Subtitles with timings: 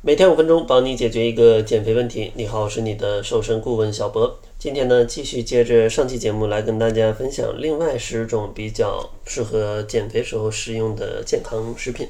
[0.00, 2.30] 每天五分钟，帮你解决一个减肥问题。
[2.36, 4.38] 你好，我是你的瘦身顾问小博。
[4.56, 12.06] 今天呢，继续接着上期节目来跟大家分享另外十种比较适合减肥时候食用的健康食品。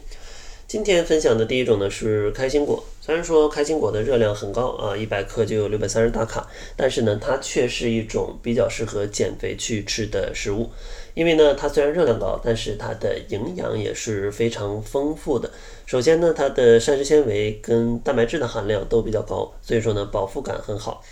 [0.69, 2.85] 今天分享的第一种呢是开心果。
[3.01, 6.47] 虽然说开心果的热量很高啊，一百克就有六百三十大卡，
[6.77, 10.69] 但是呢，它却是一种比较适合减肥去吃的食物。
[11.15, 15.51] 因为呢，它虽然热量高，但是它的营养也是非常丰富的。
[15.87, 21.03] 首先呢，它的膳食纤维跟蛋白质的含量都比较高，所以说呢，饱腹感很好。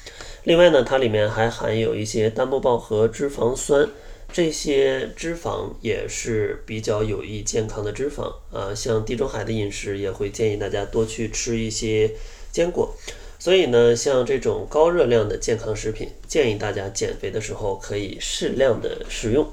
[0.44, 3.88] 另外呢，它里面还含有一些单不饱和脂肪酸。
[4.32, 12.10] 这些脂肪也是比较有益健康的脂肪啊，像地中海的饮食也会建议大家多去吃一些
[12.52, 12.94] 坚果。
[13.38, 19.46] 所以呢，像这种高热量的健康食品，建议大家减肥的时候可以适量的食用。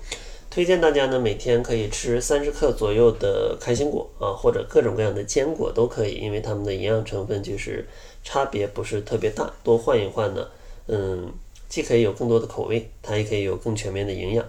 [0.49, 7.87] 推荐大家呢，每天可以吃三十克左右的开心果啊，或者各种各样的坚果都可以，因为它们的营养成分就是
[8.23, 10.47] 差别不是特别大，多换一换呢，
[10.87, 11.31] 嗯，
[11.67, 14.45] 既可以有更多的口味，它也可以有更全面的营养。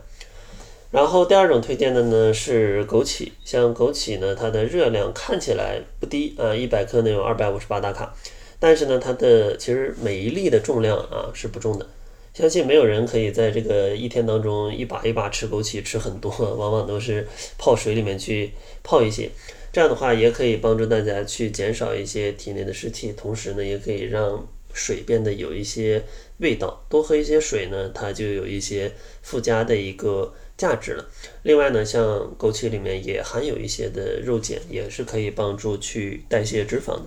[0.95, 8.14] 然后第二种推荐的呢是枸杞，像枸杞呢，它的热量看起来不低啊，一百克呢有二百五十八大卡，
[8.61, 11.89] 但是呢，它的其实每一粒的重量啊是不重的，
[12.33, 17.27] 相信没有人可以在这个一天当中一把一把吃枸杞吃很多， 往往都是
[17.58, 18.53] 泡水里面去
[18.84, 19.29] 泡一些，
[19.73, 26.05] 这样的话也可以帮助大家去减少一些体内的湿气，同时呢，也可以让水变得有一些
[26.39, 28.92] 味道，多喝一些水呢，它就有一些
[29.23, 30.33] 附加的一个。
[30.57, 31.07] 价值了。
[31.43, 32.03] 另外呢，像
[32.39, 37.03] 枸杞里面也含有一些的肉碱，也是可以帮助去代谢脂肪的。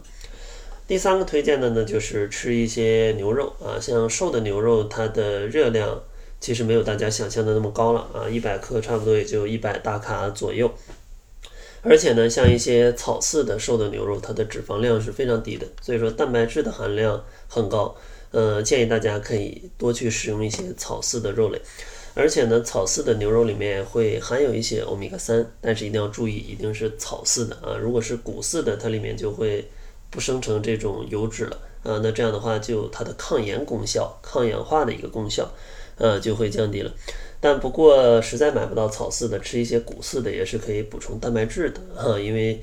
[0.87, 6.01] 第三个推荐的呢，就是吃一些牛肉啊，像瘦的牛肉，它的热量
[6.39, 10.71] 其实没有大家想象的那么高了啊，一百克差不多也就一百大卡左右。
[11.81, 17.95] 而且呢，像一些草饲的瘦的牛肉，它的脂肪量是非常低的，所以说蛋白质的含量很高。
[18.31, 21.61] 呃，建议大家可以多去使用一些草饲的肉类。
[22.17, 27.77] 而且呢，草饲的牛肉里面会含有一些欧米伽三，但是一定要注意，一定是草饲的啊。
[27.77, 29.63] 如果是谷饲的，它里面就会
[30.09, 31.99] 不生成这种油脂了啊。
[32.01, 35.47] 那这样的话，就它的抗炎功效、抗氧化的一个功效，
[35.97, 36.91] 呃，就会降低了。
[37.39, 42.19] 但不过实在买不到草饲的，吃一些谷饲的也是可以补充蛋白质的啊。
[42.19, 42.59] 因为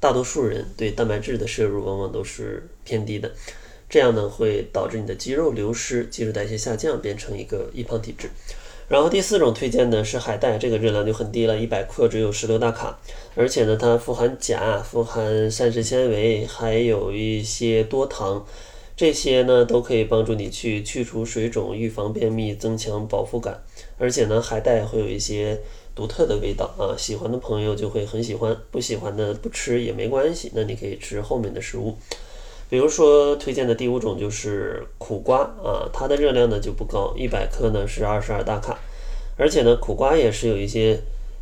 [0.00, 3.30] 大多数人对蛋白质的摄入往往都是偏低的，
[3.90, 8.30] 这样呢会导致你的肌肉流失、基础代谢下降，变成一个易胖体质。
[8.88, 12.98] 然后第四种推荐呢是海带，这个热量就很低了，一百克只有十六大卡，
[13.36, 18.44] 而且呢，它富含钾、富含膳食纤维，还有一些多糖，
[18.96, 23.62] 这些呢都可以帮助你去去除水肿、预防便秘、增强饱腹感。
[23.98, 25.60] 而且呢，海带会有一些
[25.94, 31.96] 独特的味道啊，喜欢的朋友就会很喜欢，不喜欢的不吃也没关系，那你可以吃后面的食物。
[32.70, 38.78] 比如说推荐的第五种就是苦瓜啊，它的热量呢就不高，一百克呢是二十二大卡，
[39.36, 41.00] 而且呢苦瓜也是有一些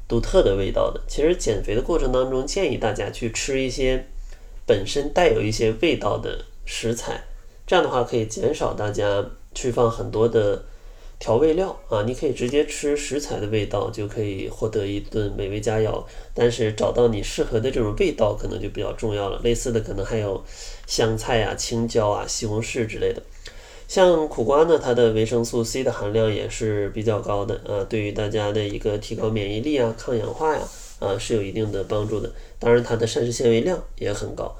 [0.08, 1.00] 独特的味道的。
[1.06, 4.06] 其实减肥的过程当中，建议大家去吃一些
[4.66, 7.22] 本身带有一些味道的食材，
[7.66, 9.24] 这样的话可以减少大家
[9.54, 10.64] 去放很多的。
[11.18, 16.04] 调味料啊，你可以直接吃食材的味道，就可以获得一顿美味佳肴。
[16.32, 19.40] 但是找到你适合的这种味道，可能就比较重要了。
[19.42, 20.44] 类似的可能还有
[20.86, 23.20] 香菜啊、青椒啊、西红柿之类的。
[23.88, 30.62] 像苦瓜呢，它的维生素 C 的含量也是比较高的，呃，对于大家的一个提高免疫力啊、抗氧化呀，
[31.00, 32.30] 啊，是有一定的帮助的。
[32.60, 34.54] 当然，它的膳食纤维量也很高。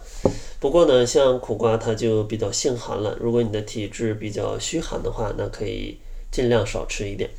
[0.59, 3.17] 不过呢，像苦瓜它就比较性寒了。
[3.21, 5.99] 如果你的体质比较虚寒的话，那可以。
[6.31, 7.31] 尽量少吃一点。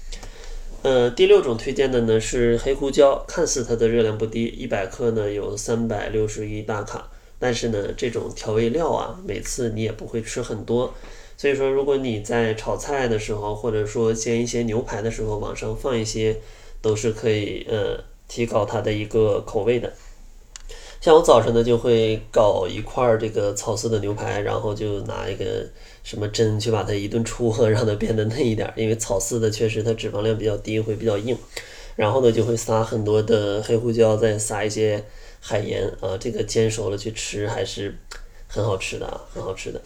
[0.81, 10.94] 呃，第六种推荐的呢是黑胡椒，看似它的热量不低，一百克呢有三百六十一大卡，但是呢这种调味料啊，每次你也不会吃很多，
[11.35, 16.38] 所以说如果你在炒菜的时候，或者说煎一些牛排的时候，往上放一些，
[16.81, 19.91] 都是可以呃提高它的一个口味的。
[21.01, 25.66] 像我早晨呢就会搞一块这个草饲的牛排，然后就拿一个
[26.03, 28.72] 什么针去把它一顿戳，让它变得嫩一点。
[28.75, 31.37] 因为草饲的确实它脂肪量比较低，会比较硬。
[31.96, 35.01] 然后呢就会撒很多的黑胡椒，再撒一些
[35.40, 37.95] 海盐啊，这个煎熟了去吃还是
[38.47, 39.81] 很好吃的啊，很好吃的。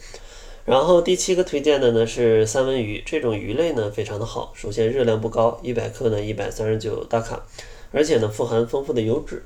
[0.64, 4.52] 然后第七个推荐的呢是三文鱼，这种鱼类呢非常的好。
[4.56, 7.46] 首先热量不高，一百克呢一百三十九大卡，
[7.92, 9.44] 而且呢富含丰富的油脂。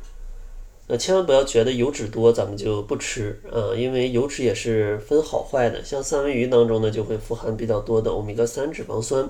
[0.91, 5.85] 那千万不要觉得油脂多咱们就不吃啊，因为油脂也是分好坏的。
[5.85, 9.29] 像三文鱼当中呢，就会富含比较多的欧米伽三脂肪酸，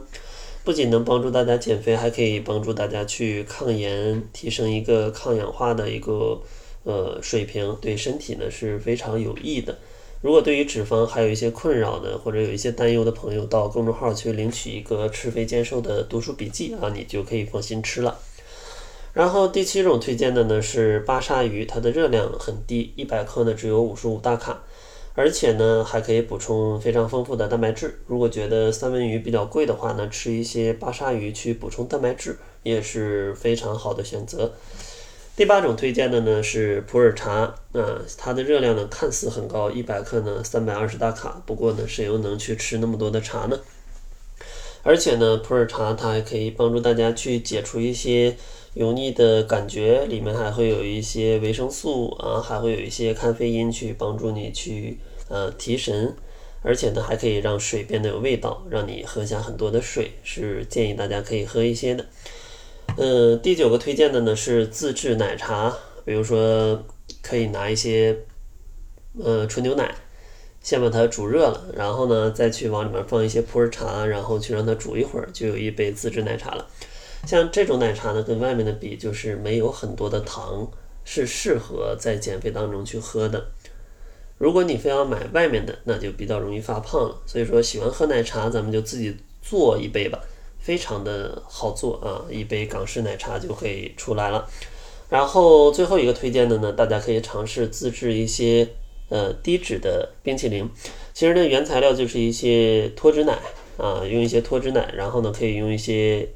[0.63, 6.41] 不仅能帮助大家减肥，还可以帮助大家去抗炎，提升一个抗氧化的一个
[6.85, 9.77] 呃水平，对身体呢是非常有益的。
[10.21, 18.17] 如果对于脂肪还有一些困扰的，或者有一些担忧的朋友，到公众号去领取一个吃肥健瘦的读书笔记啊，你就可以放心吃了。
[19.19, 24.63] 然后第七种推荐的呢是巴沙鱼，它的热量很低，一百克呢只有五十五大卡，
[25.17, 27.99] 而且呢还可以补充非常丰富的蛋白质。
[28.07, 34.53] 如果觉得三文鱼比较贵的话呢，吃一些巴沙鱼去补充蛋白质也是非常好的选择。
[35.35, 37.41] 第八种推荐的呢是普洱茶，
[37.73, 43.59] 啊，它的热量呢看似很高，一百克呢三百二十大卡，不过呢谁又能去吃那么多的茶呢？
[44.85, 48.37] 而且呢普洱茶它还可以帮助大家去解除一些
[48.79, 54.97] 油腻的感觉，里面还会有一些维生素啊，还会有一些咖啡因去帮助你去
[55.29, 56.15] 呃提神，
[56.63, 62.07] 而且呢还可以让水变得有味道，让你喝下很多的水，是建议大家可以喝一些的。
[62.97, 66.85] 嗯，第九个推荐的呢是自制奶茶，比如说
[67.21, 68.17] 可以拿一些
[69.19, 69.93] 呃纯牛奶，
[70.63, 76.65] 先把它煮热了，然后呢再去往里面放一些普洱茶，然后去让它煮一会儿，就有一杯自制奶茶了。
[77.27, 80.71] 像这种奶茶呢，跟外面的比就是没有很多的糖，
[81.05, 83.49] 是适合在减肥当中去喝的。
[84.39, 87.17] 如果你非要买外面的，那就比较容易发胖了。
[87.27, 90.19] 所以说喜欢喝奶茶，咱们就自己做一杯吧。
[90.61, 94.49] 非常的好做啊，一杯港式奶茶就可以出来了。
[95.09, 98.69] 然后最后一个推荐的呢，大家可以尝试自制一些
[99.09, 100.69] 呃低脂的冰淇淋。
[101.15, 103.39] 其实呢，原材料就是一些脱脂奶
[103.79, 106.29] 啊，用一些脱脂奶，然后呢可以用一些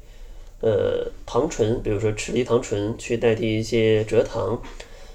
[0.63, 4.59] 呃糖醇，比如说齿粒糖醇去代替一些蔗糖。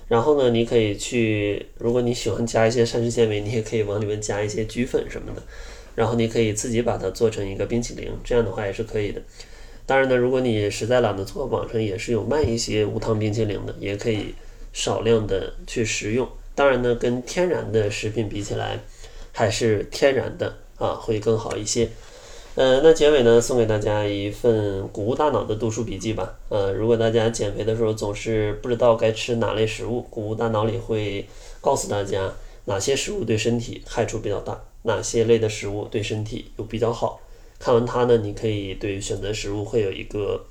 [0.07, 5.43] 然后呢，你可以去，如果你喜欢加一些膳食纤维，你也可以往里面加一些菊粉什么的。
[5.95, 9.21] 然后你可以自己把它做成一个冰淇淋，这样的话也是可以的。
[9.85, 14.35] 当然呢，如果你实在懒得做，网上也是有卖一些无糖冰淇淋的，也可以
[14.73, 16.29] 少量的去食用。
[16.55, 18.79] 当然呢，跟天然的食品比起来，
[19.33, 21.89] 还是天然的啊会更好一些。
[22.59, 26.37] 呃，那结尾呢，送给大家一份谷物大脑的读书笔记吧。
[26.49, 31.25] 呃，如果大家减肥的时候总是不知道该吃哪类食物，谷物大脑里会
[31.61, 32.35] 告诉大家
[32.65, 34.61] 哪些食物对身体害处比较大。
[34.83, 37.21] 哪些类的食物对身体又比较好？
[37.61, 40.45] 看完它呢，你可以对选择食物会有一个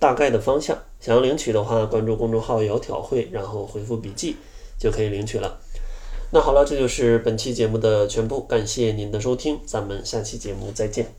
[0.00, 0.76] 大概的方向。
[0.98, 4.34] 想要领取的话，关注公众号“窈窕会”，然后回复“笔记”
[4.76, 5.60] 就可以领取了。
[6.32, 11.14] 那好了，这就是本期节目的全部，感谢您的收听，咱们下期节目再见。